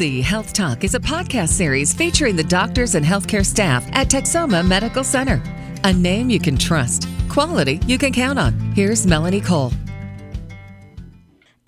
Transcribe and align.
TMC 0.00 0.22
Health 0.22 0.54
Talk 0.54 0.82
is 0.82 0.94
a 0.94 0.98
podcast 0.98 1.50
series 1.50 1.92
featuring 1.92 2.34
the 2.34 2.44
doctors 2.44 2.94
and 2.94 3.04
healthcare 3.04 3.44
staff 3.44 3.86
at 3.92 4.08
Texoma 4.08 4.66
Medical 4.66 5.04
Center. 5.04 5.42
A 5.84 5.92
name 5.92 6.30
you 6.30 6.40
can 6.40 6.56
trust, 6.56 7.06
quality 7.28 7.80
you 7.86 7.98
can 7.98 8.10
count 8.10 8.38
on. 8.38 8.58
Here's 8.74 9.06
Melanie 9.06 9.42
Cole. 9.42 9.72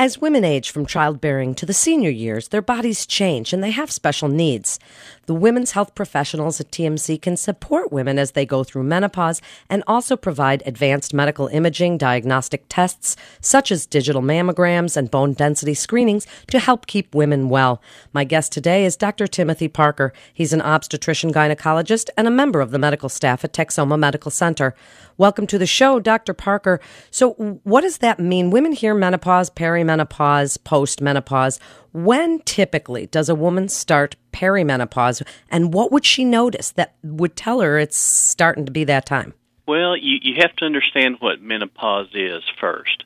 As 0.03 0.21
women 0.21 0.45
age 0.45 0.71
from 0.71 0.85
childbearing 0.85 1.54
to 1.54 1.64
the 1.64 1.73
senior 1.73 2.11
years, 2.11 2.49
their 2.49 2.61
bodies 2.61 3.07
change 3.07 3.52
and 3.52 3.62
they 3.62 3.71
have 3.71 3.89
special 3.89 4.27
needs. 4.27 4.80
The 5.27 5.32
women's 5.32 5.71
health 5.71 5.95
professionals 5.95 6.61
at 6.61 6.73
TMC 6.73 7.23
can 7.23 7.37
support 7.37 7.93
women 7.93 8.19
as 8.19 8.33
they 8.33 8.45
go 8.45 8.65
through 8.65 8.83
menopause 8.83 9.41
and 9.70 9.84
also 9.87 10.16
provide 10.16 10.61
advanced 10.66 11.15
medical 11.15 11.46
imaging 11.46 11.98
diagnostic 11.98 12.65
tests 12.69 13.15
such 13.41 13.70
as 13.70 13.87
digital 13.87 14.23
mammograms 14.23 14.96
and 14.96 15.09
bone 15.09 15.34
density 15.34 15.73
screenings 15.73 16.27
to 16.48 16.59
help 16.59 16.89
keep 16.89 17.14
women 17.14 17.48
well. 17.48 17.80
My 18.12 18.25
guest 18.25 18.50
today 18.50 18.84
is 18.84 18.97
Dr. 18.97 19.28
Timothy 19.28 19.69
Parker. 19.69 20.12
He's 20.34 20.53
an 20.53 20.62
obstetrician 20.62 21.33
gynecologist 21.33 22.11
and 22.16 22.27
a 22.27 22.33
member 22.33 22.61
of 22.61 22.73
the 22.73 22.78
medical 22.80 23.09
staff 23.09 23.45
at 23.45 23.53
Texoma 23.53 23.97
Medical 23.97 24.33
Center. 24.33 24.75
Welcome 25.23 25.47
to 25.47 25.59
the 25.59 25.69
show, 25.69 26.01
Dr. 26.01 26.35
Parker. 26.35 26.81
So, 27.12 27.35
what 27.62 27.83
does 27.83 27.99
that 27.99 28.19
mean? 28.19 28.51
Women 28.51 28.73
hear 28.73 28.93
menopause, 28.93 29.51
perimenopause, 29.51 30.59
postmenopause. 30.59 31.61
When 31.93 32.41
typically 32.41 33.07
does 33.07 33.29
a 33.29 33.37
woman 33.37 33.69
start 33.69 34.17
perimenopause, 34.33 35.23
and 35.48 35.73
what 35.73 35.93
would 35.93 36.05
she 36.05 36.25
notice 36.25 36.73
that 36.73 36.97
would 37.05 37.37
tell 37.37 37.61
her 37.61 37.79
it's 37.79 37.97
starting 37.97 38.67
to 38.67 38.73
be 38.73 38.83
that 38.83 39.07
time? 39.07 39.33
Well, 39.69 39.97
you, 39.97 40.19
you 40.21 40.41
have 40.41 40.57
to 40.57 40.65
understand 40.65 41.19
what 41.21 41.41
menopause 41.41 42.09
is 42.15 42.43
first. 42.61 43.05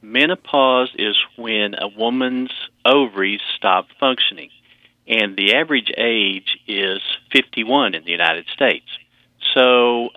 Menopause 0.00 0.90
is 0.98 1.18
when 1.36 1.74
a 1.74 1.88
woman's 1.88 2.50
ovaries 2.86 3.42
stop 3.56 3.88
functioning, 4.00 4.48
and 5.06 5.36
the 5.36 5.54
average 5.54 5.92
age 5.98 6.56
is 6.66 7.02
51 7.30 7.94
in 7.94 8.04
the 8.04 8.10
United 8.10 8.46
States. 8.54 8.86
So, 9.52 10.08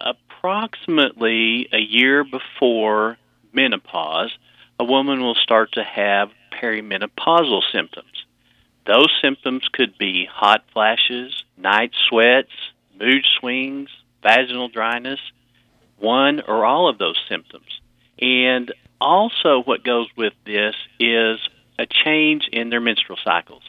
approximately 0.42 1.67
a 1.72 1.78
year 1.78 2.23
before 2.23 3.17
menopause, 3.53 4.36
a 4.80 4.84
woman 4.84 5.22
will 5.22 5.36
start 5.36 5.72
to 5.73 5.84
have 5.84 6.31
perimenopausal 6.52 7.61
symptoms. 7.72 8.25
Those 8.88 9.12
symptoms 9.22 9.67
could 9.72 9.97
be 10.00 10.25
hot 10.25 10.64
flashes, 10.73 11.44
night 11.58 11.92
sweats, 12.09 12.50
mood 13.00 13.23
swings, 13.39 13.89
vaginal 14.23 14.67
dryness, 14.67 15.19
one 16.00 16.42
or 16.47 16.66
all 16.66 16.89
of 16.89 16.97
those 16.97 17.19
symptoms. 17.30 17.80
And 18.19 18.73
also, 19.00 19.62
what 19.62 19.84
goes 19.84 20.08
with 20.17 20.34
this 20.45 20.75
is 21.00 21.39
a 21.78 21.86
change 21.86 22.50
in 22.52 22.72
their 22.72 22.81
menstrual 22.81 23.19
cycles. 23.23 23.64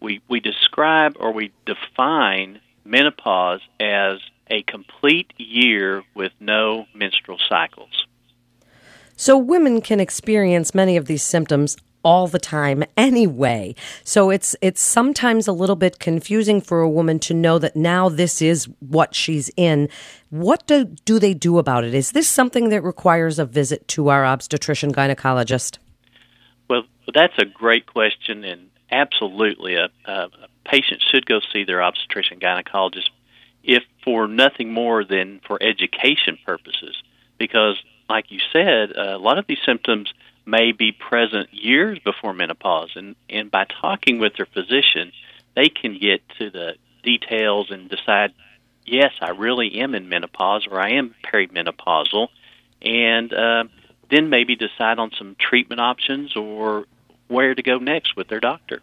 We, 0.00 0.20
we 0.28 0.40
describe 0.40 1.16
or 1.20 1.32
we 1.32 1.52
define 1.64 2.60
menopause 2.84 3.60
as 3.78 4.18
a 4.50 4.62
complete 4.62 5.32
year 5.36 6.02
with 6.14 6.32
no 6.40 6.86
menstrual 6.94 7.38
cycles. 7.48 8.06
So, 9.16 9.36
women 9.36 9.80
can 9.80 10.00
experience 10.00 10.74
many 10.74 10.96
of 10.96 11.06
these 11.06 11.22
symptoms 11.22 11.76
all 12.02 12.26
the 12.26 12.38
time 12.38 12.84
anyway. 12.96 13.74
So 14.04 14.30
it's 14.30 14.56
it's 14.60 14.80
sometimes 14.80 15.48
a 15.48 15.52
little 15.52 15.76
bit 15.76 15.98
confusing 15.98 16.60
for 16.60 16.80
a 16.80 16.88
woman 16.88 17.18
to 17.20 17.34
know 17.34 17.58
that 17.58 17.76
now 17.76 18.08
this 18.08 18.40
is 18.40 18.68
what 18.80 19.14
she's 19.14 19.50
in. 19.56 19.88
What 20.30 20.66
do 20.66 20.84
do 21.04 21.18
they 21.18 21.34
do 21.34 21.58
about 21.58 21.84
it? 21.84 21.94
Is 21.94 22.12
this 22.12 22.28
something 22.28 22.68
that 22.70 22.82
requires 22.82 23.38
a 23.38 23.44
visit 23.44 23.86
to 23.88 24.08
our 24.08 24.24
obstetrician 24.24 24.92
gynecologist? 24.92 25.78
Well, 26.70 26.84
that's 27.12 27.36
a 27.38 27.44
great 27.44 27.86
question 27.86 28.44
and 28.44 28.70
absolutely 28.90 29.74
a, 29.74 29.88
a 30.06 30.28
patient 30.64 31.02
should 31.10 31.26
go 31.26 31.40
see 31.52 31.64
their 31.64 31.82
obstetrician 31.82 32.38
gynecologist 32.38 33.10
if 33.68 33.84
for 34.02 34.26
nothing 34.26 34.72
more 34.72 35.04
than 35.04 35.40
for 35.46 35.62
education 35.62 36.38
purposes. 36.44 37.00
Because, 37.38 37.76
like 38.08 38.32
you 38.32 38.40
said, 38.52 38.96
a 38.96 39.18
lot 39.18 39.38
of 39.38 39.46
these 39.46 39.58
symptoms 39.64 40.12
may 40.46 40.72
be 40.72 40.90
present 40.90 41.52
years 41.52 41.98
before 41.98 42.32
menopause, 42.32 42.90
and, 42.96 43.14
and 43.28 43.50
by 43.50 43.66
talking 43.80 44.18
with 44.18 44.32
their 44.36 44.46
physician, 44.46 45.12
they 45.54 45.68
can 45.68 45.98
get 45.98 46.22
to 46.38 46.50
the 46.50 46.74
details 47.02 47.70
and 47.70 47.90
decide, 47.90 48.32
yes, 48.86 49.12
I 49.20 49.30
really 49.30 49.80
am 49.80 49.94
in 49.94 50.08
menopause 50.08 50.66
or 50.68 50.80
I 50.80 50.92
am 50.92 51.14
perimenopausal, 51.22 52.28
and 52.80 53.32
uh, 53.32 53.64
then 54.10 54.30
maybe 54.30 54.56
decide 54.56 54.98
on 54.98 55.10
some 55.18 55.36
treatment 55.38 55.82
options 55.82 56.34
or 56.34 56.86
where 57.28 57.54
to 57.54 57.62
go 57.62 57.76
next 57.76 58.16
with 58.16 58.28
their 58.28 58.40
doctor. 58.40 58.80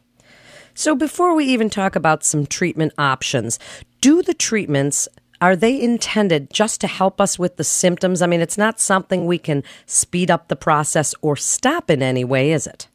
So, 0.78 0.94
before 0.94 1.34
we 1.34 1.46
even 1.46 1.70
talk 1.70 1.96
about 1.96 2.26
some 2.26 2.46
treatment 2.46 2.94
options, 2.98 3.60
do 4.02 4.22
the 4.22 4.34
treatments 4.34 5.08
are 5.42 5.56
they 5.56 5.82
intended 5.82 6.52
just 6.52 6.82
to 6.82 6.88
help 6.88 7.22
us 7.22 7.40
with 7.40 7.56
the 7.56 7.64
symptoms? 7.64 8.22
I 8.22 8.28
mean, 8.28 8.42
it's 8.42 8.58
not 8.58 8.80
something 8.80 9.26
we 9.26 9.38
can 9.38 9.64
speed 9.86 10.30
up 10.30 10.48
the 10.48 10.56
process 10.56 11.14
or 11.22 11.36
stop 11.36 11.90
in 11.90 12.02
any 12.02 12.24
way, 12.24 12.52
is 12.52 12.68
it? 12.68 12.88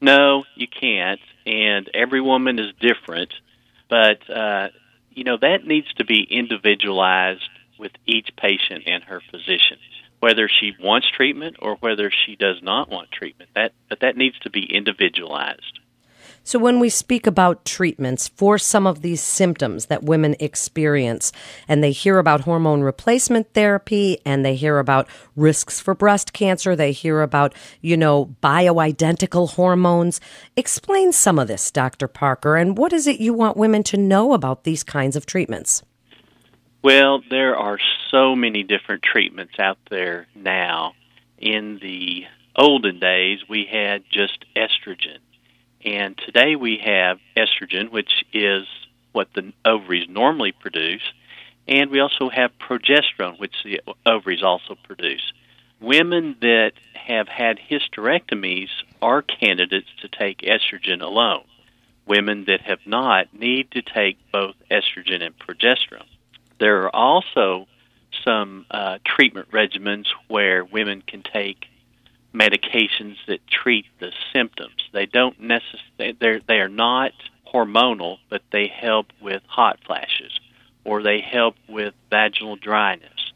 No, 0.00 0.44
you 0.54 0.66
can't. 0.68 1.20
And 1.46 1.88
every 1.94 2.20
woman 2.20 2.58
is 2.58 2.72
different. 2.80 3.32
But, 3.88 4.28
uh, 4.28 4.68
you 5.10 5.24
know, 5.24 5.36
that 5.40 5.66
needs 5.66 5.92
to 5.94 6.04
be 6.04 6.26
individualized 6.28 7.48
with 7.78 7.92
each 8.06 8.30
patient 8.36 8.84
and 8.86 9.02
her 9.04 9.20
physician, 9.30 9.78
whether 10.20 10.48
she 10.48 10.72
wants 10.80 11.08
treatment 11.10 11.56
or 11.60 11.76
whether 11.76 12.10
she 12.10 12.36
does 12.36 12.60
not 12.62 12.90
want 12.90 13.10
treatment. 13.12 13.50
That, 13.54 13.72
but 13.88 14.00
that 14.00 14.16
needs 14.16 14.38
to 14.40 14.50
be 14.50 14.64
individualized. 14.64 15.78
So, 16.44 16.58
when 16.58 16.80
we 16.80 16.88
speak 16.88 17.28
about 17.28 17.64
treatments 17.64 18.26
for 18.26 18.58
some 18.58 18.84
of 18.84 19.00
these 19.02 19.22
symptoms 19.22 19.86
that 19.86 20.02
women 20.02 20.34
experience, 20.40 21.30
and 21.68 21.84
they 21.84 21.92
hear 21.92 22.18
about 22.18 22.40
hormone 22.42 22.82
replacement 22.82 23.52
therapy, 23.54 24.18
and 24.26 24.44
they 24.44 24.56
hear 24.56 24.78
about 24.78 25.08
risks 25.36 25.78
for 25.78 25.94
breast 25.94 26.32
cancer, 26.32 26.74
they 26.74 26.90
hear 26.90 27.22
about, 27.22 27.54
you 27.80 27.96
know, 27.96 28.34
bioidentical 28.42 29.50
hormones, 29.50 30.20
explain 30.56 31.12
some 31.12 31.38
of 31.38 31.46
this, 31.46 31.70
Dr. 31.70 32.08
Parker, 32.08 32.56
and 32.56 32.76
what 32.76 32.92
is 32.92 33.06
it 33.06 33.20
you 33.20 33.32
want 33.32 33.56
women 33.56 33.84
to 33.84 33.96
know 33.96 34.32
about 34.32 34.64
these 34.64 34.82
kinds 34.82 35.14
of 35.14 35.26
treatments? 35.26 35.84
Well, 36.82 37.22
there 37.30 37.56
are 37.56 37.78
so 38.10 38.34
many 38.34 38.64
different 38.64 39.04
treatments 39.04 39.54
out 39.60 39.78
there 39.90 40.26
now. 40.34 40.94
In 41.38 41.78
the 41.80 42.24
olden 42.56 42.98
days, 42.98 43.38
we 43.48 43.64
had 43.70 44.02
just 44.10 44.44
estrogen 44.56 45.18
and 45.84 46.16
today 46.18 46.56
we 46.56 46.78
have 46.84 47.18
estrogen, 47.36 47.90
which 47.90 48.24
is 48.32 48.66
what 49.12 49.28
the 49.34 49.52
ovaries 49.64 50.08
normally 50.08 50.52
produce, 50.52 51.02
and 51.68 51.90
we 51.90 52.00
also 52.00 52.28
have 52.28 52.50
progesterone, 52.58 53.38
which 53.38 53.54
the 53.64 53.80
ovaries 54.06 54.42
also 54.42 54.76
produce. 54.84 55.32
Women 55.80 56.36
that 56.40 56.72
have 56.94 57.28
had 57.28 57.58
hysterectomies 57.58 58.68
are 59.00 59.22
candidates 59.22 59.88
to 60.00 60.08
take 60.08 60.38
estrogen 60.38 61.02
alone. 61.02 61.44
Women 62.06 62.44
that 62.46 62.62
have 62.62 62.80
not 62.86 63.32
need 63.34 63.70
to 63.72 63.82
take 63.82 64.18
both 64.32 64.54
estrogen 64.70 65.22
and 65.22 65.36
progesterone. 65.38 66.06
There 66.58 66.82
are 66.84 66.94
also 66.94 67.66
some 68.24 68.66
uh, 68.70 68.98
treatment 69.04 69.50
regimens 69.50 70.06
where 70.28 70.64
women 70.64 71.02
can 71.02 71.22
take 71.22 71.66
medications 72.34 73.16
that 73.26 73.46
treat 73.46 73.86
the 74.00 74.12
symptoms. 74.32 74.76
They 74.92 75.06
don't 75.06 75.38
necessarily 75.40 76.16
they're 76.18 76.40
they 76.46 76.60
are 76.60 76.68
not 76.68 77.12
hormonal, 77.52 78.18
but 78.30 78.42
they 78.50 78.68
help 78.68 79.06
with 79.20 79.42
hot 79.46 79.78
flashes, 79.86 80.32
or 80.84 81.02
they 81.02 81.20
help 81.20 81.56
with 81.68 81.94
vaginal 82.10 82.56
dryness, 82.56 83.32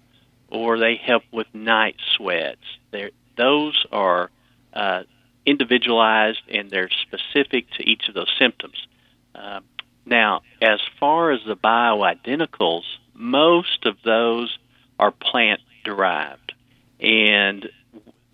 or 0.49 0.79
they 0.79 0.97
help 0.97 1.23
with 1.31 1.47
night 1.53 1.97
sweats. 2.17 2.65
They're, 2.91 3.11
those 3.37 3.85
are 3.93 4.31
uh, 4.73 5.03
individualized 5.45 6.41
and 6.49 6.71
they're 6.71 6.91
specific 7.03 7.71
to 7.73 7.89
each 7.89 8.09
of 8.09 8.15
those 8.15 8.33
symptoms. 8.39 8.87
Uh, 9.35 9.61
now, 10.07 10.43
as 10.63 10.81
far 10.99 11.33
as 11.33 11.41
the 11.47 11.57
bioidenticals, 11.57 12.85
most 13.15 13.85
of 13.85 13.97
those 14.05 14.59
are 14.99 15.11
plant 15.11 15.61
derived, 15.85 16.55
and 17.01 17.69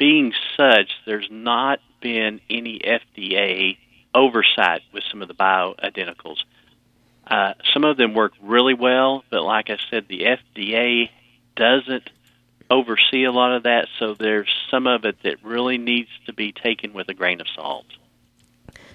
being 0.02 0.32
such, 0.56 0.90
there's 1.06 1.28
not 1.31 1.78
been 2.00 2.40
any 2.50 2.81
FDA 2.81 3.78
oversight 4.12 4.81
with 4.93 5.04
some 5.08 5.22
of 5.22 5.28
the 5.28 5.34
bioidenticals. 5.34 6.38
Uh, 7.25 7.54
some 7.72 7.84
of 7.84 7.96
them 7.96 8.12
work 8.12 8.32
really 8.43 8.75
well, 8.75 9.22
but 9.31 9.43
like 9.44 9.70
I 9.70 9.76
said, 9.90 10.06
the 10.08 10.22
FDA 10.25 11.08
doesn't 11.54 12.10
oversee 12.69 13.22
a 13.22 13.31
lot 13.31 13.54
of 13.54 13.62
that, 13.62 13.87
so 14.00 14.14
there's 14.14 14.52
some 14.72 14.88
of 14.88 15.04
it 15.04 15.22
that 15.22 15.37
really 15.44 15.78
needs 15.78 16.10
to 16.26 16.32
be 16.32 16.50
taken 16.50 16.94
with 16.94 17.08
a 17.08 17.14
grain 17.14 17.40
of 17.40 17.46
salt. 17.55 17.87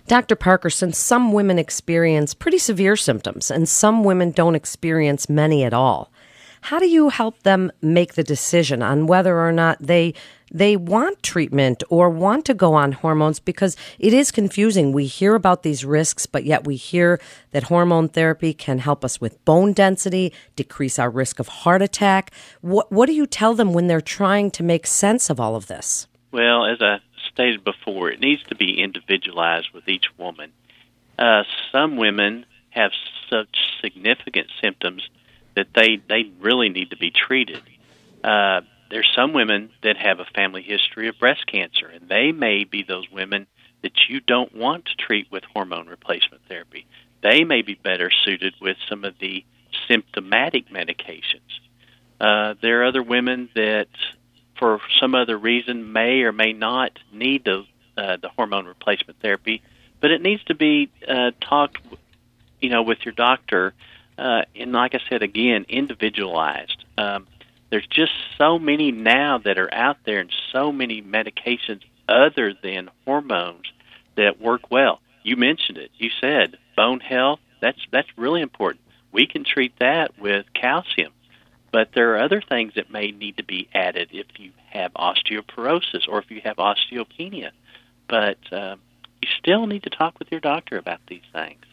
Dr. 0.07 0.35
Parker, 0.35 0.69
since 0.69 0.97
some 0.97 1.31
women 1.31 1.57
experience 1.57 2.33
pretty 2.33 2.57
severe 2.57 2.97
symptoms 2.97 3.49
and 3.49 3.69
some 3.69 4.03
women 4.03 4.31
don't 4.31 4.55
experience 4.55 5.29
many 5.29 5.63
at 5.63 5.73
all, 5.73 6.11
how 6.59 6.79
do 6.79 6.89
you 6.89 7.07
help 7.07 7.43
them 7.43 7.71
make 7.81 8.15
the 8.15 8.23
decision 8.23 8.81
on 8.81 9.07
whether 9.07 9.39
or 9.39 9.53
not 9.53 9.77
they 9.79 10.13
they 10.51 10.75
want 10.75 11.21
treatment 11.23 11.83
or 11.89 12.09
want 12.09 12.45
to 12.45 12.53
go 12.53 12.73
on 12.73 12.93
hormones 12.93 13.39
because 13.39 13.75
it 13.99 14.13
is 14.13 14.31
confusing. 14.31 14.91
We 14.91 15.05
hear 15.05 15.35
about 15.35 15.63
these 15.63 15.83
risks, 15.83 16.25
but 16.25 16.45
yet 16.45 16.65
we 16.65 16.75
hear 16.75 17.19
that 17.51 17.63
hormone 17.63 18.09
therapy 18.09 18.53
can 18.53 18.79
help 18.79 19.03
us 19.03 19.19
with 19.19 19.43
bone 19.45 19.73
density, 19.73 20.33
decrease 20.55 20.97
our 20.99 21.09
risk 21.09 21.39
of 21.39 21.47
heart 21.47 21.81
attack. 21.81 22.31
What, 22.61 22.91
what 22.91 23.07
do 23.07 23.13
you 23.13 23.25
tell 23.25 23.53
them 23.53 23.73
when 23.73 23.87
they're 23.87 24.01
trying 24.01 24.51
to 24.51 24.63
make 24.63 24.87
sense 24.87 25.29
of 25.29 25.39
all 25.39 25.55
of 25.55 25.67
this? 25.67 26.07
Well, 26.31 26.65
as 26.65 26.81
I 26.81 26.99
stated 27.31 27.63
before, 27.63 28.09
it 28.09 28.19
needs 28.19 28.43
to 28.43 28.55
be 28.55 28.81
individualized 28.81 29.69
with 29.73 29.87
each 29.87 30.05
woman. 30.17 30.51
Uh, 31.17 31.43
some 31.71 31.97
women 31.97 32.45
have 32.69 32.91
such 33.29 33.57
significant 33.81 34.47
symptoms 34.61 35.07
that 35.55 35.67
they, 35.73 35.99
they 36.07 36.31
really 36.39 36.69
need 36.69 36.91
to 36.91 36.97
be 36.97 37.11
treated. 37.11 37.61
Uh, 38.23 38.61
there's 38.89 39.11
some 39.15 39.33
women 39.33 39.69
that 39.83 39.97
have 39.97 40.19
a 40.19 40.25
family 40.35 40.61
history 40.61 41.07
of 41.07 41.19
breast 41.19 41.45
cancer, 41.47 41.87
and 41.87 42.07
they 42.07 42.31
may 42.31 42.63
be 42.63 42.83
those 42.83 43.09
women 43.11 43.47
that 43.81 43.93
you 44.09 44.19
don't 44.19 44.55
want 44.55 44.85
to 44.85 44.95
treat 44.95 45.31
with 45.31 45.43
hormone 45.43 45.87
replacement 45.87 46.41
therapy. 46.47 46.85
They 47.21 47.43
may 47.43 47.61
be 47.61 47.75
better 47.75 48.09
suited 48.25 48.55
with 48.61 48.77
some 48.89 49.03
of 49.03 49.15
the 49.19 49.43
symptomatic 49.87 50.69
medications. 50.69 51.59
Uh, 52.19 52.55
there 52.61 52.81
are 52.81 52.85
other 52.85 53.03
women 53.03 53.49
that, 53.55 53.87
for 54.57 54.79
some 54.99 55.15
other 55.15 55.37
reason, 55.37 55.91
may 55.91 56.21
or 56.21 56.31
may 56.31 56.53
not 56.53 56.97
need 57.11 57.45
the 57.45 57.65
uh, 57.97 58.17
the 58.17 58.29
hormone 58.29 58.67
replacement 58.67 59.19
therapy, 59.21 59.61
but 59.99 60.11
it 60.11 60.21
needs 60.21 60.43
to 60.43 60.53
be 60.53 60.91
uh, 61.07 61.31
talked, 61.41 61.79
you 62.61 62.69
know, 62.69 62.83
with 62.83 62.99
your 63.03 63.13
doctor. 63.13 63.73
Uh, 64.17 64.43
and 64.55 64.71
like 64.71 64.93
I 64.93 64.99
said 65.09 65.23
again, 65.23 65.65
individualized. 65.67 66.85
Um, 66.97 67.25
there's 67.69 67.87
just 67.87 68.13
so 68.37 68.57
many 68.57 68.91
now 68.91 69.39
that 69.39 69.57
are 69.57 69.73
out 69.73 69.97
there 70.05 70.19
and 70.19 70.33
so 70.51 70.71
many 70.71 71.01
medications 71.01 71.81
other 72.07 72.53
than 72.53 72.89
hormones 73.05 73.65
that 74.15 74.39
work 74.41 74.71
well. 74.71 75.01
You 75.23 75.35
mentioned 75.35 75.77
it. 75.77 75.91
You 75.97 76.09
said 76.21 76.57
bone 76.75 77.01
health. 77.01 77.39
That's 77.61 77.79
that's 77.91 78.07
really 78.17 78.41
important. 78.41 78.81
We 79.11 79.27
can 79.27 79.43
treat 79.43 79.73
that 79.79 80.17
with 80.19 80.45
calcium, 80.53 81.11
but 81.71 81.89
there 81.93 82.13
are 82.13 82.21
other 82.21 82.41
things 82.41 82.73
that 82.75 82.91
may 82.91 83.11
need 83.11 83.37
to 83.37 83.43
be 83.43 83.67
added 83.73 84.09
if 84.11 84.27
you 84.37 84.51
have 84.69 84.93
osteoporosis 84.93 86.07
or 86.07 86.19
if 86.19 86.29
you 86.31 86.41
have 86.43 86.57
osteopenia. 86.57 87.51
But 88.07 88.37
uh, 88.51 88.75
you 89.21 89.27
still 89.39 89.67
need 89.67 89.83
to 89.83 89.89
talk 89.89 90.19
with 90.19 90.31
your 90.31 90.39
doctor 90.39 90.77
about 90.77 91.01
these 91.07 91.23
things. 91.33 91.65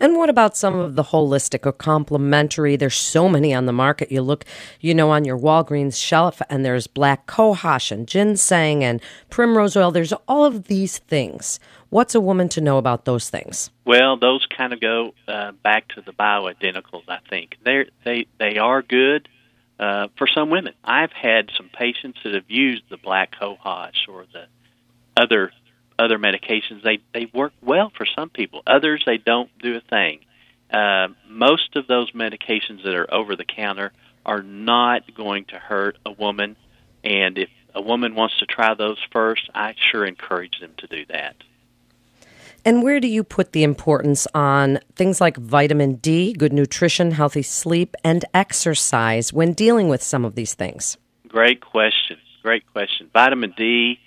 And 0.00 0.16
what 0.16 0.30
about 0.30 0.56
some 0.56 0.78
of 0.78 0.94
the 0.94 1.04
holistic 1.04 1.66
or 1.66 1.72
complementary? 1.72 2.76
There's 2.76 2.96
so 2.96 3.28
many 3.28 3.52
on 3.52 3.66
the 3.66 3.72
market. 3.72 4.12
You 4.12 4.22
look, 4.22 4.44
you 4.80 4.94
know, 4.94 5.10
on 5.10 5.24
your 5.24 5.38
Walgreens 5.38 6.00
shelf, 6.02 6.40
and 6.48 6.64
there's 6.64 6.86
black 6.86 7.26
cohosh 7.26 7.90
and 7.90 8.06
ginseng 8.06 8.84
and 8.84 9.00
primrose 9.30 9.76
oil. 9.76 9.90
There's 9.90 10.12
all 10.26 10.44
of 10.44 10.64
these 10.64 10.98
things. 10.98 11.58
What's 11.90 12.14
a 12.14 12.20
woman 12.20 12.48
to 12.50 12.60
know 12.60 12.78
about 12.78 13.06
those 13.06 13.30
things? 13.30 13.70
Well, 13.84 14.18
those 14.18 14.46
kind 14.54 14.72
of 14.72 14.80
go 14.80 15.14
uh, 15.26 15.52
back 15.52 15.88
to 15.94 16.02
the 16.02 16.12
bioidenticals. 16.12 17.04
I 17.08 17.18
think 17.30 17.56
they 17.64 17.86
they 18.04 18.26
they 18.38 18.58
are 18.58 18.82
good 18.82 19.28
uh, 19.80 20.08
for 20.16 20.26
some 20.26 20.50
women. 20.50 20.74
I've 20.84 21.12
had 21.12 21.50
some 21.56 21.70
patients 21.72 22.18
that 22.24 22.34
have 22.34 22.48
used 22.50 22.82
the 22.90 22.98
black 22.98 23.34
cohosh 23.40 24.06
or 24.08 24.26
the 24.32 24.46
other 25.16 25.52
other 25.98 26.18
medications, 26.18 26.82
they 26.82 26.98
they 27.12 27.30
work 27.32 27.52
well 27.62 27.90
for 27.96 28.06
some 28.06 28.30
people. 28.30 28.62
Others 28.66 29.02
they 29.06 29.18
don't 29.18 29.50
do 29.58 29.76
a 29.76 29.80
thing. 29.80 30.20
Uh, 30.70 31.08
most 31.28 31.76
of 31.76 31.86
those 31.86 32.12
medications 32.12 32.84
that 32.84 32.94
are 32.94 33.12
over 33.12 33.36
the 33.36 33.44
counter 33.44 33.92
are 34.26 34.42
not 34.42 35.14
going 35.14 35.46
to 35.46 35.56
hurt 35.56 35.96
a 36.04 36.12
woman, 36.12 36.56
and 37.02 37.38
if 37.38 37.48
a 37.74 37.80
woman 37.80 38.14
wants 38.14 38.38
to 38.38 38.46
try 38.46 38.74
those 38.74 38.98
first, 39.12 39.48
I 39.54 39.74
sure 39.90 40.04
encourage 40.04 40.60
them 40.60 40.72
to 40.78 40.86
do 40.86 41.06
that. 41.06 41.36
And 42.64 42.82
where 42.82 43.00
do 43.00 43.06
you 43.06 43.24
put 43.24 43.52
the 43.52 43.62
importance 43.62 44.26
on 44.34 44.80
things 44.94 45.20
like 45.20 45.36
vitamin 45.36 45.94
D, 45.94 46.32
good 46.32 46.52
nutrition, 46.52 47.12
healthy 47.12 47.42
sleep, 47.42 47.94
and 48.04 48.24
exercise 48.34 49.32
when 49.32 49.52
dealing 49.52 49.88
with 49.88 50.02
some 50.02 50.24
of 50.24 50.34
these 50.34 50.54
things? 50.54 50.96
Great 51.28 51.60
question. 51.60 52.18
Great 52.42 52.66
question. 52.72 53.10
Vitamin 53.12 53.54
D, 53.56 54.00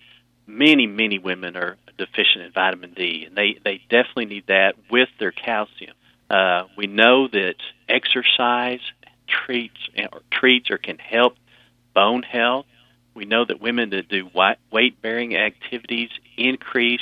many, 0.47 0.85
many 0.85 1.17
women 1.17 1.55
are 1.55 1.77
deficient 1.97 2.45
in 2.45 2.51
vitamin 2.51 2.93
D, 2.93 3.25
and 3.27 3.35
they, 3.35 3.59
they 3.63 3.81
definitely 3.89 4.25
need 4.25 4.47
that 4.47 4.75
with 4.89 5.09
their 5.19 5.31
calcium. 5.31 5.93
Uh, 6.29 6.63
we 6.77 6.87
know 6.87 7.27
that 7.27 7.55
exercise 7.89 8.79
treats 9.27 9.89
or 10.11 10.21
treats 10.31 10.71
or 10.71 10.77
can 10.77 10.97
help 10.97 11.35
bone 11.93 12.23
health. 12.23 12.65
We 13.13 13.25
know 13.25 13.43
that 13.45 13.61
women 13.61 13.89
that 13.89 14.07
do 14.07 14.29
weight 14.71 15.01
bearing 15.01 15.35
activities 15.35 16.09
increase 16.37 17.01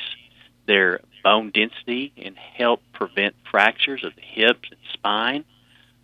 their 0.65 1.01
bone 1.23 1.51
density 1.51 2.13
and 2.17 2.35
help 2.35 2.81
prevent 2.93 3.35
fractures 3.51 4.03
of 4.03 4.15
the 4.15 4.21
hips 4.21 4.69
and 4.71 4.79
spine. 4.93 5.45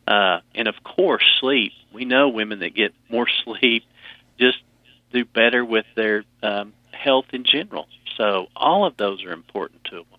Uh, 0.08 0.42
and 0.54 0.68
of 0.68 0.76
course, 0.84 1.24
sleep. 1.40 1.72
We 1.92 2.06
know 2.06 2.30
women 2.30 2.60
that 2.60 2.76
get 2.76 2.94
more 3.10 3.28
sleep 3.44 3.84
just 4.40 4.58
do 5.12 5.26
better 5.26 5.64
with 5.64 5.86
their 5.96 6.24
um, 6.44 6.74
health 6.92 7.26
in 7.32 7.44
general. 7.44 7.88
So 8.18 8.48
all 8.56 8.86
of 8.86 8.98
those 8.98 9.24
are 9.24 9.32
important 9.32 9.84
to 9.86 9.98
a 9.98 10.04
woman. 10.04 10.16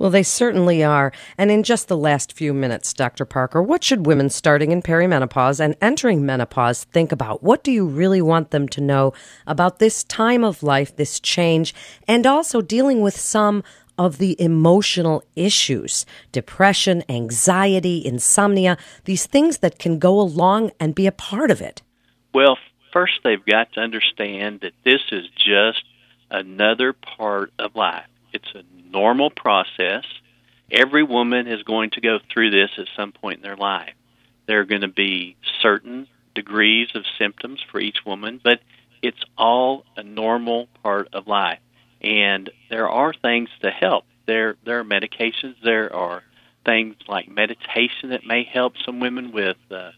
Well, 0.00 0.10
they 0.10 0.22
certainly 0.22 0.82
are. 0.82 1.12
And 1.36 1.50
in 1.50 1.62
just 1.62 1.88
the 1.88 1.96
last 1.96 2.32
few 2.32 2.54
minutes, 2.54 2.94
Dr. 2.94 3.26
Parker, 3.26 3.62
what 3.62 3.84
should 3.84 4.06
women 4.06 4.30
starting 4.30 4.72
in 4.72 4.80
perimenopause 4.80 5.60
and 5.60 5.76
entering 5.82 6.24
menopause 6.24 6.84
think 6.84 7.12
about? 7.12 7.42
What 7.42 7.62
do 7.62 7.70
you 7.70 7.86
really 7.86 8.22
want 8.22 8.50
them 8.50 8.66
to 8.68 8.80
know 8.80 9.12
about 9.46 9.78
this 9.78 10.02
time 10.02 10.42
of 10.42 10.62
life, 10.62 10.96
this 10.96 11.20
change, 11.20 11.74
and 12.08 12.26
also 12.26 12.62
dealing 12.62 13.02
with 13.02 13.14
some 13.14 13.62
of 13.98 14.16
the 14.16 14.40
emotional 14.40 15.22
issues 15.36 16.06
depression, 16.32 17.04
anxiety, 17.10 18.02
insomnia, 18.02 18.78
these 19.04 19.26
things 19.26 19.58
that 19.58 19.78
can 19.78 19.98
go 19.98 20.18
along 20.18 20.70
and 20.80 20.94
be 20.94 21.06
a 21.06 21.12
part 21.12 21.50
of 21.50 21.60
it? 21.60 21.82
Well, 22.32 22.56
first 22.90 23.20
they've 23.22 23.44
got 23.44 23.74
to 23.74 23.80
understand 23.80 24.60
that 24.62 24.72
this 24.82 25.02
is 25.12 25.26
just 25.36 25.84
another 26.30 26.92
part 26.92 27.52
of 27.58 27.74
life. 27.74 28.06
It's 28.32 28.52
a 28.54 28.62
normal 28.90 29.30
process. 29.30 30.04
Every 30.70 31.02
woman 31.02 31.46
is 31.46 31.62
going 31.62 31.90
to 31.90 32.00
go 32.00 32.18
through 32.32 32.50
this 32.50 32.70
at 32.78 32.86
some 32.96 33.12
point 33.12 33.38
in 33.38 33.42
their 33.42 33.56
life. 33.56 33.94
There 34.46 34.60
are 34.60 34.64
going 34.64 34.82
to 34.82 34.88
be 34.88 35.36
certain 35.60 36.06
degrees 36.34 36.88
of 36.94 37.04
symptoms 37.18 37.60
for 37.70 37.80
each 37.80 37.98
woman, 38.06 38.40
but 38.42 38.60
it's 39.02 39.22
all 39.36 39.84
a 39.96 40.02
normal 40.02 40.68
part 40.82 41.08
of 41.12 41.26
life. 41.26 41.58
And 42.00 42.50
there 42.70 42.88
are 42.88 43.12
things 43.12 43.48
to 43.62 43.70
help. 43.70 44.04
There, 44.26 44.56
there 44.64 44.78
are 44.80 44.84
medications. 44.84 45.56
There 45.62 45.94
are 45.94 46.22
things 46.64 46.94
like 47.08 47.28
meditation 47.28 48.10
that 48.10 48.26
may 48.26 48.44
help 48.44 48.74
some 48.84 49.00
women 49.00 49.32
with 49.32 49.56
uh, 49.70 49.90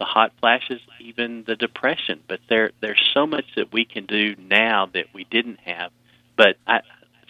the 0.00 0.06
hot 0.06 0.32
flashes, 0.40 0.80
even 0.98 1.44
the 1.46 1.54
depression. 1.54 2.20
But 2.26 2.40
there 2.48 2.72
there's 2.80 3.10
so 3.14 3.26
much 3.26 3.44
that 3.54 3.72
we 3.72 3.84
can 3.84 4.06
do 4.06 4.34
now 4.36 4.88
that 4.94 5.06
we 5.14 5.24
didn't 5.24 5.60
have. 5.60 5.92
But 6.36 6.56
I 6.66 6.80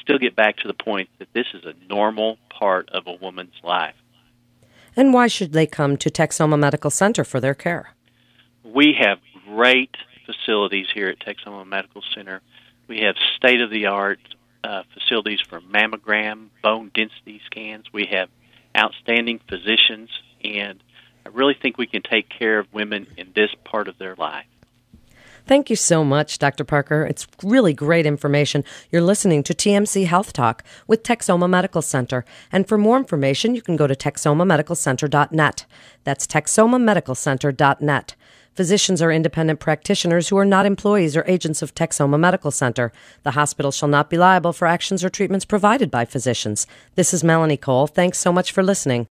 still 0.01 0.19
get 0.19 0.35
back 0.35 0.57
to 0.59 0.69
the 0.69 0.75
point 0.75 1.11
that 1.19 1.29
this 1.35 1.47
is 1.53 1.65
a 1.65 1.75
normal 1.93 2.39
part 2.49 2.89
of 2.91 3.07
a 3.07 3.13
woman's 3.13 3.55
life. 3.63 3.97
And 4.97 5.13
why 5.13 5.27
should 5.27 5.53
they 5.53 5.67
come 5.67 5.97
to 5.99 6.11
Texoma 6.11 6.59
Medical 6.59 6.91
Center 6.91 7.25
for 7.25 7.41
their 7.41 7.55
care? 7.55 7.91
We 8.65 8.97
have 8.99 9.19
great 9.47 9.97
facilities 10.25 10.87
here 10.95 11.09
at 11.09 11.19
Texoma 11.19 11.67
Medical 11.67 12.03
Center. 12.15 12.41
We 12.89 13.01
have 13.01 13.17
state 13.37 13.61
of 13.61 13.71
the 13.71 13.87
art 13.87 14.21
uh, 14.63 14.83
facilities 14.95 15.41
for 15.49 15.61
mammogram, 15.61 16.49
bone 16.63 16.91
density 16.95 17.41
scans. 17.47 17.87
We 17.93 18.07
have 18.13 18.29
outstanding 18.77 19.41
physicians, 19.49 20.11
and 20.45 20.83
I 21.27 21.29
really 21.31 21.55
think 21.55 21.79
we 21.79 21.87
can 21.87 22.03
take 22.03 22.29
care 22.29 22.59
of 22.59 22.73
women 22.73 23.07
in 23.17 23.33
this 23.35 23.51
part 23.65 23.89
of 23.89 23.99
their 23.99 24.15
life. 24.17 24.47
Thank 25.47 25.69
you 25.69 25.77
so 25.77 26.05
much, 26.05 26.39
Dr. 26.39 26.65
Parker. 26.65 27.05
It's 27.05 27.27
really 27.43 27.73
great 27.73 28.07
information. 28.07 28.65
You're 28.91 29.03
listening 29.03 29.43
to 29.43 29.55
TMC 29.55 30.07
Health 30.07 30.33
Talk 30.33 30.63
with 30.87 31.03
Texoma 31.03 31.51
Medical 31.51 31.83
Center. 31.83 32.25
And 32.53 32.69
for 32.69 32.79
more 32.79 32.97
information, 32.97 33.55
you 33.55 33.63
can 33.63 33.77
go 33.77 33.87
to 33.87 33.95
texomamedicalcenter.net. 33.95 35.67
That's 36.05 36.27
texomamedicalcenter.net. 36.27 38.15
Physicians 38.55 39.01
are 39.01 39.13
independent 39.13 39.61
practitioners 39.61 40.29
who 40.29 40.37
are 40.37 40.45
not 40.45 40.67
employees 40.67 41.17
or 41.17 41.25
agents 41.27 41.63
of 41.63 41.75
Texoma 41.75 42.19
Medical 42.19 42.51
Center. 42.51 42.93
The 43.23 43.31
hospital 43.33 43.71
shall 43.71 43.89
not 43.89 44.11
be 44.11 44.19
liable 44.19 44.53
for 44.53 44.67
actions 44.67 45.03
or 45.03 45.09
treatments 45.09 45.45
provided 45.45 45.91
by 45.91 46.05
physicians. 46.05 46.67
This 46.95 47.15
is 47.15 47.25
Melanie 47.25 47.57
Cole. 47.57 47.87
Thanks 47.87 48.19
so 48.19 48.33
much 48.33 48.53
for 48.53 48.63
listening. 48.63 49.09